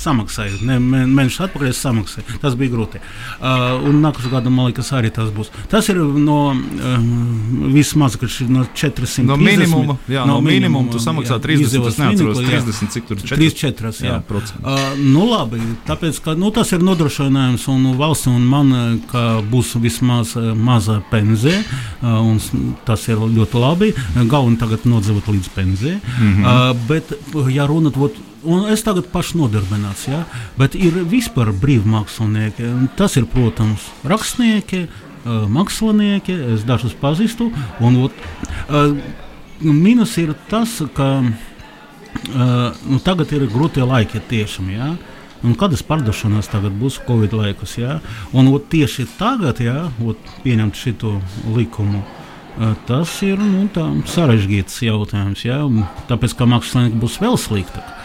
[0.02, 0.60] samaksāju.
[0.68, 2.40] Ne, mēnešu atpakaļ es samaksāju.
[2.42, 3.02] Tas bija grūti.
[3.40, 5.52] Uh, un nākamā gada man liekas, arī tas būs.
[5.72, 8.18] Tas ir no um, vismaz
[8.50, 9.26] no 400.
[9.28, 9.98] No minimuma.
[10.12, 11.86] Jā, no, no minimuma tu samaksā jā, 30.
[11.88, 13.40] Tas neatceros 30, cik tur 4.
[13.42, 13.94] 34.
[14.06, 14.42] Jā, jā.
[14.62, 18.74] Uh, nu labi, tāpēc, ka nu, tas ir nodrošinājums un valsts un man,
[19.12, 21.58] ka būs vismaz maza penzē.
[22.02, 22.34] Uh,
[22.88, 23.94] tas ir ļoti labi.
[24.22, 25.98] Galvenais tagad nodzīvot līdz penzē.
[26.02, 26.46] Mm -hmm.
[26.46, 27.14] uh, bet,
[27.54, 27.98] ja runāt,
[28.42, 30.24] Un es tagad pašnodarbināts, ja?
[30.58, 32.72] bet ir vispār brīvmākslinieki.
[32.98, 34.88] Tas ir, protams, rakstnieki,
[35.26, 37.52] mākslinieki, es dažus pazīstu.
[37.86, 38.18] Un, ot,
[39.62, 44.74] minus ir tas, ka nu, tagad ir grūti laiki tiešām.
[44.74, 44.90] Ja?
[45.46, 47.78] Un kādas pārdošanās tagad būs Covid laikus?
[47.78, 48.00] Ja?
[48.34, 51.20] Un ot, tieši tagad, ja, ot, pieņemt šo
[51.54, 52.02] likumu,
[52.90, 53.68] tas ir nu,
[54.10, 55.46] sarežģīts jautājums.
[55.46, 55.62] Ja?
[56.10, 58.01] Tāpēc, ka mākslinieki būs vēl sliktāk.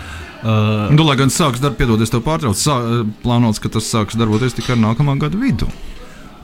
[0.46, 2.78] Uh, nu, lai gan sāks darbs, piedodies, tev pārtrauc, sā,
[3.24, 5.66] plānots, ka tas sāks darboties tikai nākamā gada vidū.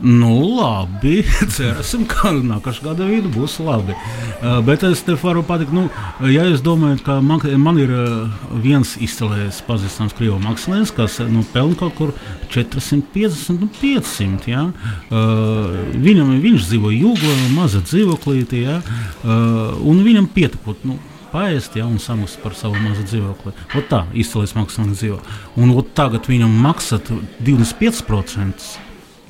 [0.02, 1.20] Nu, labi.
[1.54, 3.94] Cerēsim, ka nākamā gada vidū būs labi.
[4.40, 5.84] Uh, bet es te varu pateikt, nu,
[6.26, 11.44] ja es domāju, ka man, man ir uh, viens izcēlējis pazīstams krievu mākslinieks, kas nu,
[11.54, 12.16] pelna kaut kur
[12.50, 14.50] 450, nu, 500.
[14.50, 14.66] Ja?
[15.12, 18.82] Uh, viņam, viņš dzīvo jūglā, maza dzīvoklīte, ja?
[18.82, 20.82] uh, un viņam pietikot.
[20.88, 20.98] Nu,
[21.32, 23.54] paēst ja, un samaksāt par savu mazu dzīvokli.
[23.78, 25.18] Ot tā izcēlēs mākslinieks dzīvo.
[25.60, 27.10] Un tagad viņam maksāt
[27.42, 28.72] 25%.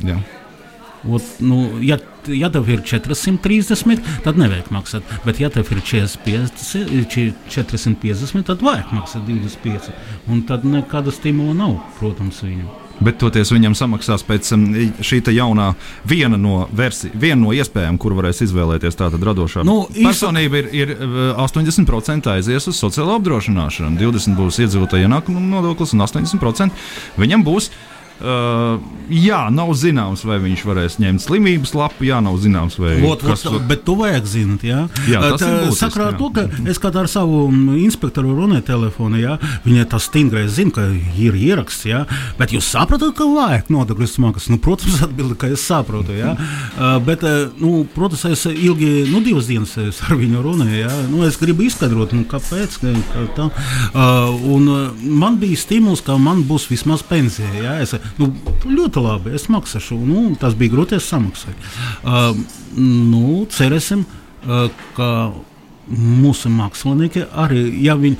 [0.02, 0.18] Jā.
[1.02, 1.96] Ot, nu, ja,
[2.30, 5.16] ja tev ir 430, tad nevajag maksāt.
[5.26, 9.90] Bet, ja tev ir 45, 450, tad vajag maksāt 25.
[10.30, 12.81] Un tad nekāda stimula nav, protams, viņam.
[13.00, 14.66] Bet toties viņam samaksās pēc um,
[15.02, 15.72] šī jaunā
[16.08, 20.62] viena no, versi, viena no iespējām, kur varēs izvēlēties tāda radošā nu, personība.
[20.62, 20.92] Ir, ir
[21.40, 27.70] 80% uh, aizies uz sociālo apdrošināšanu, 20% būs iedzīvotāja ienākuma nodoklis un 80% viņam būs
[28.22, 28.78] Uh,
[29.10, 32.06] jā, nav zināms, vai viņš varēs ņemt slimības lapu.
[32.06, 34.62] Jā, nav zināms, vai Lot, kas to bet tu vajag zināt.
[34.66, 35.78] Jā, jā tas tā, ir būtiski.
[35.80, 36.18] Sakrā jā.
[36.20, 37.40] to, ka es kā ar savu
[37.80, 39.34] inspektoru runāju telefonā, jā,
[39.66, 40.86] viņai tas stingrais zina, ka
[41.18, 42.04] ir ieraksts, jā,
[42.38, 44.46] bet jūs saprotat, ka vajag nodokļu smagas.
[44.52, 46.36] Nu, protams, atbildi, ka es saprotu, jā.
[46.36, 50.94] Uh, bet, uh, nu, protams, es ilgi, nu, divas dienas ar viņu runāju, jā.
[51.10, 53.50] Nu, es gribu izskaidrot, nu, kāpēc, ka tā.
[53.90, 57.76] Uh, un uh, man bija stimuls, ka man būs vismaz pensija, jā.
[57.82, 58.28] Es, Nu,
[58.68, 59.96] ļoti labi, es maksāšu.
[60.06, 61.56] Nu, tas bija grūti, es samaksāju.
[62.02, 62.42] Uh,
[62.76, 65.08] nu, cerēsim, uh, ka
[65.90, 68.16] mūsu mākslinieki arī, ja viņi,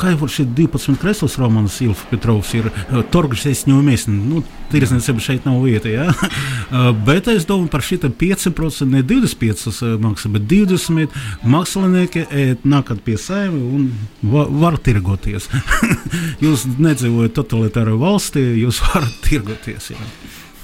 [0.00, 2.70] kā jau šī 12 kreslas romāns Ilfa Petrovs ir
[3.12, 6.08] torgšs, es ņēmu nu, tirsniecība šeit nav vieta, ja?
[7.08, 11.14] bet es domāju par šitā 5%, ne 25 maksā, bet 20
[11.48, 12.26] mākslinieki
[12.68, 13.88] nākat pie saimi un
[14.22, 15.48] va, var tirgoties.
[16.44, 19.92] jūs nedzīvojat totalitārā valstī, jūs varat tirgoties.
[19.94, 20.10] Ja?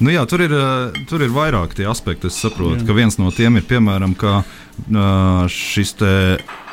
[0.04, 0.52] Nu jā, tur, ir,
[1.08, 2.28] tur ir vairāk tie aspekti.
[2.28, 2.88] Es saprotu, jā.
[2.88, 4.42] ka viens no tiem ir piemēram, ka
[5.48, 5.96] šis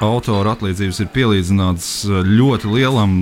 [0.03, 1.91] autora atlīdzības ir pielīdzināts
[2.27, 3.13] ļoti lielam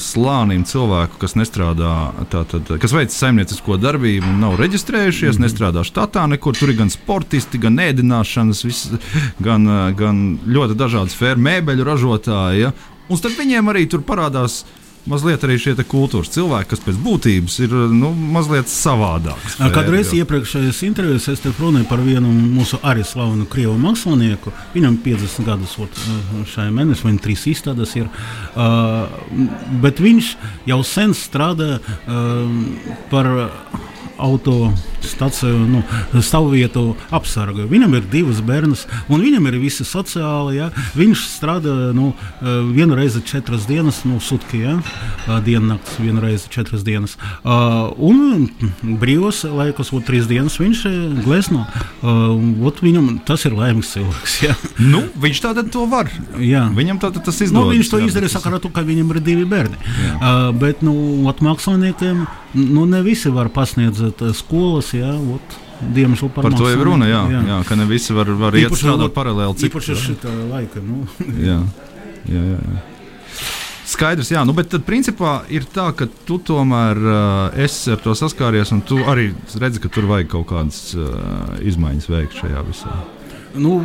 [0.00, 1.92] slānim cilvēku, kas nestrādā,
[2.32, 5.46] tātad, kas veic saimniecisko darbību un nav reģistrējušies, mm -hmm.
[5.46, 6.56] nestrādā štatā nekur.
[6.56, 8.86] Tur ir gan sportisti, gan ēdināšanas, vis,
[9.40, 9.64] gan,
[9.96, 12.66] gan ļoti dažādas fermu mēbeļu ražotāji.
[12.66, 12.72] Ja?
[13.08, 17.58] Un starp viņiem arī tur parādās uh, mazliet arī šie kultūras cilvēki, kas pēc būtības
[17.64, 19.58] ir nu, mazliet savādāks.
[19.74, 24.52] Kādreiz iepriekšējās intervijās es te runāju par vienu mūsu arī slavenu krievu mākslinieku.
[24.74, 25.76] Viņam 50 gadus
[26.54, 28.10] šajā mēnesī, vai trīs izstādes ir.
[28.54, 29.08] Uh,
[29.82, 30.34] bet viņš
[30.70, 32.58] jau sen strādā uh,
[33.12, 33.32] par
[34.20, 35.82] autostaciju, nu,
[36.24, 37.66] stāvvietu apsargu.
[37.70, 40.58] Viņam ir divas bērnas, un viņam ir visi sociāli.
[40.60, 40.70] Ja?
[40.98, 42.12] Viņš strādā nu,
[42.74, 44.76] vienu reizi četras dienas, nu, sutki, ja?
[45.44, 47.16] diennakts, vienu reizi četras dienas.
[47.44, 48.48] Uh, un
[49.00, 50.84] brīvos laikos, ot, trīs dienas viņš
[51.24, 51.64] glezno.
[52.02, 54.36] Uh, viņam tas ir laimīgs cilvēks.
[54.46, 54.56] Ja?
[54.80, 56.10] Nu, viņš tātad to var.
[56.40, 56.66] Jā.
[56.76, 57.70] Viņam tātad tas izdodas.
[57.70, 59.80] Nu, viņš to izdarīja sakarā, ka viņam ir divi bērni.
[59.80, 60.12] Jā.
[60.16, 60.94] Uh, bet, nu,
[61.28, 64.00] ot, māksliniekiem nu, ne visi var pasniegt
[64.36, 64.92] skolas.
[64.96, 67.08] Jā, ot, Diemžēl par, par to jau runa.
[67.08, 67.40] Jā, jā.
[67.48, 69.70] jā, ka ne visi var, var iet strādāt paralēli.
[69.70, 70.16] Īpaši ar šī
[70.50, 70.82] laika.
[70.84, 71.06] Nu.
[71.48, 71.56] jā,
[72.28, 72.80] jā, jā.
[73.90, 78.14] Skaidrs, jā, nu, bet tad principā ir tā, ka tu tomēr uh, esi ar to
[78.14, 82.94] saskāries, un tu arī redzi, ka tur vajag kaut kādas uh, izmaiņas veikt šajā visā.
[83.58, 83.80] Nu,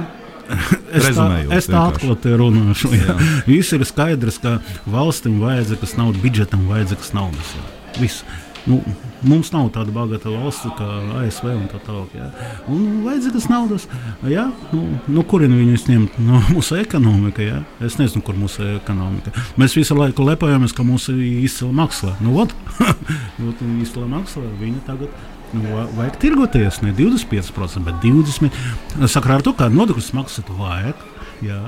[0.93, 1.25] Es tā,
[1.57, 2.91] es tā atklāti runāšu.
[2.93, 3.15] Jā.
[3.15, 3.15] Jā.
[3.47, 7.55] Viss ir skaidrs, ka valstim vajadzīgas naudas, budžetam vajadzīgas naudas.
[7.57, 7.65] Jā.
[8.03, 8.21] Viss.
[8.69, 8.79] Nu,
[9.25, 10.87] mums nav tāda bagāta valsts kā
[11.21, 12.15] ASV un tā tālāk.
[12.17, 12.29] Ja?
[12.71, 13.87] Un vajadzīgas naudas,
[14.29, 14.47] ja?
[14.73, 16.19] nu, no kurien viņus ņemt?
[16.25, 17.45] No mūsu ekonomika.
[17.45, 17.61] Ja?
[17.85, 19.33] Es nezinu, kur mūsu ekonomika.
[19.61, 22.15] Mēs visu laiku lepojamies, ka mūsu izcila māksla.
[22.25, 22.55] Nu, ot,
[23.85, 25.23] izcila māksla, viņa tagad.
[25.55, 25.61] Nu,
[25.95, 29.09] vajag tirgoties ne 25%, bet 20%.
[29.11, 31.03] Sakrā ar to, kā nodokļus maksāt, vajag.
[31.43, 31.59] Jā.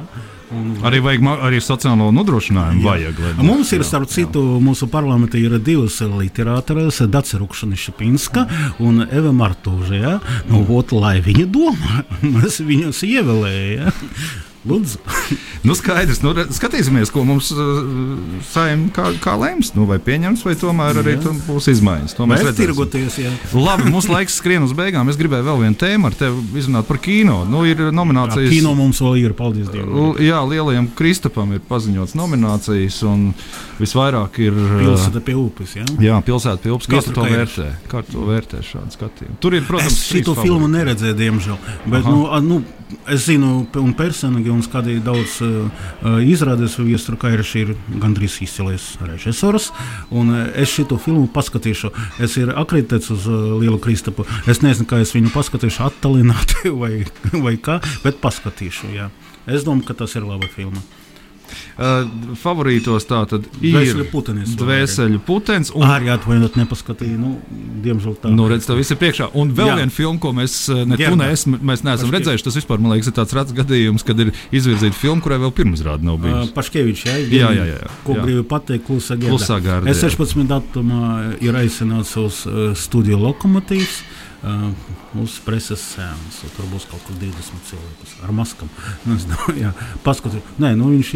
[0.56, 2.84] Un, arī vajag arī sociālo nodrošinājumu.
[2.84, 2.88] Jā.
[2.88, 4.62] Vajag, lai, Mums ir, starp citu, jā.
[4.64, 8.46] mūsu parlamentā ir divas literātoras, Dārsa Rukšana Šapinska
[8.84, 10.00] un Eva Martūža.
[10.00, 10.18] Ja?
[10.48, 12.04] Nu, ot, lai viņa domā,
[12.38, 13.92] mēs viņus ievēlējām.
[13.92, 14.46] Ja?
[14.68, 15.00] Lūdzu.
[15.68, 16.22] nu, skaidrs.
[16.24, 17.82] Nu, skatīsimies, ko mums uh,
[18.52, 19.72] saimnieks kā, kā lems.
[19.78, 21.16] Nu, vai pieņems, vai tomēr arī
[21.48, 22.16] būs izmaiņas.
[22.18, 23.38] To mēs redzēsim.
[23.58, 25.10] Labi, mums laiks skrien uz beigām.
[25.12, 27.42] Es gribēju vēl vienu tēmu ar tevi izrunāt par kino.
[27.50, 28.48] Nu, ir nominācijas.
[28.50, 30.16] Jā, kino mums vēl ir, paldies Dievam.
[30.24, 33.02] Jā, lielajam Kristapam ir paziņots nominācijas.
[33.08, 33.30] Un
[33.82, 34.56] visvairāk ir.
[34.56, 35.76] Uh, pilsēta pie upes.
[35.78, 35.86] Ja?
[36.02, 36.90] Jā, pilsēta pie upes.
[36.92, 37.70] Kā tu to vērtē?
[37.92, 39.38] Kā tu vērtē šādu skatījumu?
[39.44, 41.60] Tur ir, protams, es šo filmu neredzēju, diemžēl.
[41.86, 42.14] Bet, Aha.
[42.14, 45.86] nu, nu, es zinu, un personīgi un skatīju daudz uh,
[46.26, 49.70] izrādes viesturu, kā ir šī ir gandrīz izcilies režisors.
[50.10, 51.94] Uh, es šo filmu paskatīšu.
[52.24, 54.28] Es ir akreditēts uz Lielu Kristapu.
[54.50, 56.94] Es nezinu, kā es viņu paskatīšu, attālināti vai,
[57.34, 58.94] vai kā, bet paskatīšu.
[58.98, 59.12] Jā.
[59.48, 60.82] Es domāju, ka tas ir laba filma.
[61.78, 62.08] Uh,
[62.40, 63.76] favorītos tā tad ir
[64.58, 65.72] Dvēseli putenis.
[65.76, 65.86] Un...
[65.88, 67.18] Arī atvainot, nepaskatīju.
[67.22, 67.36] Nu,
[67.84, 68.32] diemžēl tā.
[68.34, 69.30] Nu, redz, tas viss ir priekšā.
[69.38, 72.16] Un vēl viena filma, ko mēs ne tu, ne es, mēs neesam Paškevič.
[72.18, 72.48] redzējuši.
[72.48, 76.08] Tas vispār, man liekas, ir tāds rats gadījums, kad ir izvirzīta filma, kurai vēl pirmsrāde
[76.08, 76.50] nav bijusi.
[76.50, 77.96] Uh, Paškevičs, jā, jā, jā, jā, jā.
[78.08, 79.90] Ko gribu pateikt, klusā gārda.
[79.92, 80.46] Es 16.
[80.50, 84.02] datumā ir aicināts uz uh, studiju lokomotīvs.
[85.18, 86.44] Uz preses sēnes.
[86.54, 88.70] Tur būs kaut kur 20 cilvēku ar maskām.
[90.06, 91.16] Paskatīt, nē, nu, viņš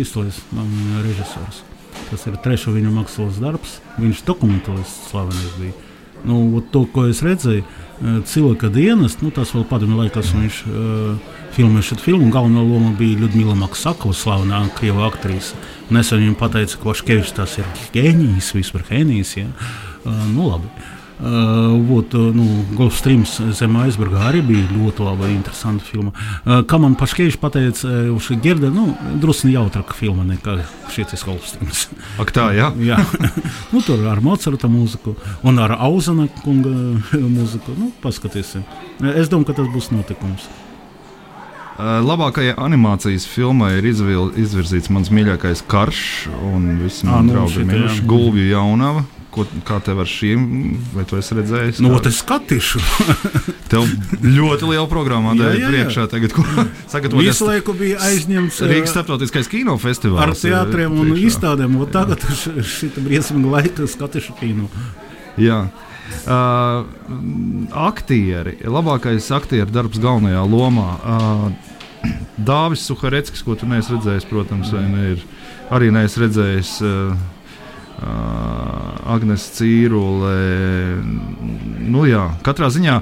[0.56, 0.72] man
[1.06, 1.62] režisors.
[2.10, 3.80] Tas ir trešais viņa mākslas darbs.
[4.02, 5.78] Viņš dokumentālists slavenais bija.
[6.26, 7.64] Nu, to, ko es redzēju,
[8.30, 12.30] cilvēka dienas, nu, tas vēl padomju laikos viņš uh, filmēja šo filmu.
[12.34, 15.58] Galvenā loma bija Ludmila Maksakova, slavenā krievu aktrise.
[15.94, 19.36] Nesen viņam pateica, ka Vaškevičs tas ir ģēnijs, vispār ģēnijs.
[19.42, 19.50] Ja?
[20.06, 20.70] Uh, nu, labi.
[20.70, 22.45] Uh, Вот, ну,
[22.77, 26.12] Голфстрīms zem aizberga arī bija ļoti laba, interesanta filma.
[26.69, 28.90] Kā man Paškevičs pateica, uz Gerda, nu,
[29.23, 30.59] drusni jautrāka filma nekā
[30.92, 31.87] šis Golfstrīms.
[32.21, 32.69] Ak tā, jā?
[32.85, 33.01] jā.
[33.73, 35.16] nu, tur ar Mocarta mūziku
[35.47, 36.75] un ar Auzana kunga
[37.16, 37.79] mūziku.
[37.81, 38.66] Nu, paskatīsim.
[39.16, 40.51] Es domāju, ka tas būs notikums.
[41.77, 46.01] Labākajai animācijas filmai ir izvil, izvirzīts mans mīļākais karš
[46.49, 50.41] un visi mani nu, draugi minējuši Gulbju jaunava, Ko, kā tev ar šīm,
[50.91, 51.78] vai tu esi redzējis?
[51.80, 52.10] Nu, kā...
[52.10, 52.82] es skatīšu.
[53.72, 53.86] tev
[54.20, 56.08] ļoti liela programma ir priekšā.
[56.12, 56.44] Tagad, ko
[56.91, 57.30] sagatavoties?
[57.30, 60.26] Visu laiku bija aizņemts Rīgas starptautiskais kinofestivāls.
[60.26, 61.30] Ar teātriem un priekšā.
[61.32, 61.80] izstādēm.
[61.80, 64.67] Un tagad šī briesmīga laika skatīšu kino.
[65.39, 65.63] Jā.
[66.28, 66.84] Uh,
[67.88, 70.89] aktieri, labākais aktieru darbs galvenajā lomā.
[71.00, 71.70] Uh,
[72.52, 75.24] Dāvis Suhareckis, ko tu neesi redzējis, protams, ne, ir
[75.72, 76.80] arī neesi redzējis.
[76.84, 77.39] Uh,
[78.02, 80.36] Agnēs Cīrule.
[81.92, 83.00] Nu, jā, katrā ziņā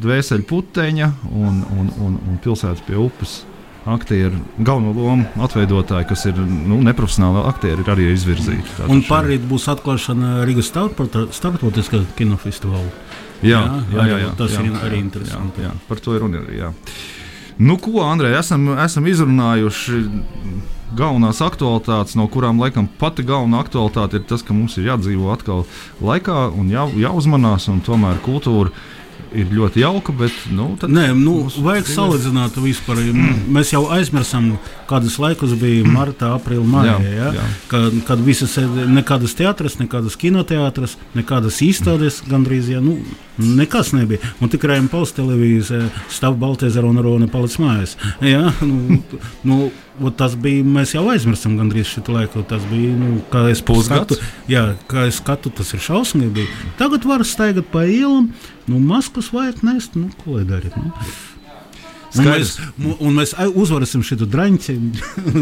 [0.00, 3.40] dvēseli puteņa un, un, un, un pilsētas pie upes
[3.88, 8.74] aktieri, galveno lomu atveidotāji, kas ir nu, neprofesionāli aktieri, ir arī izvirzīti.
[8.76, 12.90] Tātad un pārīt būs atklāšana Rīgas starptautiskā kinofestivāla.
[13.40, 15.64] Jā, jā, jā, jā, tas jā, ir arī interesanti.
[15.64, 16.42] Jā, jā, par to ir runa.
[16.52, 16.74] Jā.
[17.60, 20.02] Nu, ko, Andrej, esam, esam izrunājuši
[20.96, 25.66] galvenās aktualitātes, no kurām laikam pati galvenā aktualitāte ir tas, ka mums ir jādzīvo atkal
[26.04, 28.74] laikā un jā, jāuzmanās, un tomēr kultūra
[29.36, 30.34] ir ļoti jauka, bet.
[30.54, 31.96] Nu, Nē, nu, vajag dzīves...
[31.96, 33.00] salīdzināt vispār.
[33.10, 33.44] Mm.
[33.54, 34.52] Mēs jau aizmirsām,
[34.90, 36.96] kādas laikus bija marta, aprīļa, maijā.
[37.04, 37.30] Ja?
[37.38, 37.46] Jā.
[37.70, 38.56] Kad, kad visas
[38.90, 42.72] nekādas teātras, nekādas kinoteātras, nekādas izstādes gandrīz.
[42.74, 42.82] Ja?
[42.84, 42.98] Nu,
[43.38, 44.32] nekas nebija.
[44.42, 47.96] Un tikai Pauls televīzija stāv Baltēzera un Rona palicis mājās.
[48.24, 48.48] Ja?
[48.60, 49.00] Nu,
[49.46, 49.56] nu,
[50.16, 52.44] Tas bija, mēs jau aizmirsām gandrīz šo laiku.
[52.48, 54.16] Tas bija, nu, kā es skatu,
[54.48, 56.46] jā, kā es skatu, tas ir šausmīgi.
[56.78, 58.30] Tagad var staigāt pa ielām,
[58.70, 60.76] nu, maskas vajag nest, nu, ko lai darīt.
[60.78, 60.94] Nu.
[62.18, 62.56] Un mēs,
[62.98, 64.74] un mēs uzvarēsim šo drāņķi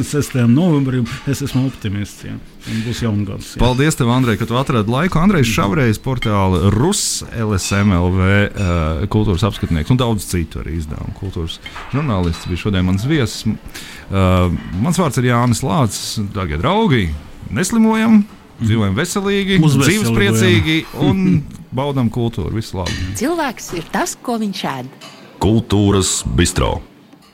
[0.04, 0.37] 6.
[0.52, 1.07] novembrim.
[1.31, 2.26] Es esmu optimists.
[2.26, 2.37] Ja.
[2.85, 3.46] Būs jauna gada.
[3.61, 5.20] Paldies, tev, Andrej, ka tu atradi laiku.
[5.22, 11.16] Andrejs Šavrējs, portāla Rus, LSMLV, uh, kultūras apskatnieks un daudz citu arī izdevumu.
[11.16, 11.57] Kultūras
[11.94, 13.46] žurnālists bija šodien mans viesis.
[13.48, 14.52] Uh,
[14.83, 16.18] mans vārds ir Jānis Lācis.
[16.37, 17.07] Darbie draugi,
[17.54, 18.26] neslimojam!
[18.59, 22.50] Dzīvojam veselīgi, dzīves priecīgi un baudām kultūru.
[22.59, 23.14] Visu labu!
[23.20, 24.90] Cilvēks ir tas, ko viņš ēd.
[25.38, 26.88] Kultūras bistro.